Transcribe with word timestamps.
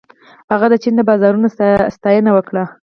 هغه 0.51 0.67
د 0.71 0.75
چین 0.83 0.93
د 0.97 1.01
بازارونو 1.09 1.47
ستاینه 1.95 2.31
وکړه. 2.33 2.63